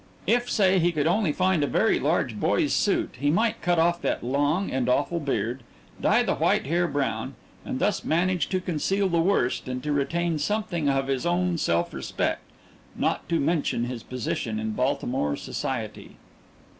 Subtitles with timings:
[0.25, 4.01] If, say, he could only find a very large boy's suit, he might cut off
[4.01, 5.61] that long and awful beard,
[6.01, 10.39] dye the white hair brown, and thus manage to conceal the worst, and to retain
[10.39, 12.41] something of his own self respect
[12.95, 16.15] not to mention his position in Baltimore society.